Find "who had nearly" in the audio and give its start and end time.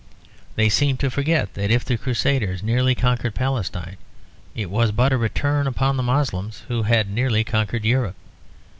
6.69-7.43